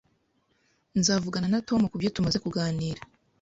[0.99, 3.01] Nzavugana na Tom kubyo tumaze kuganira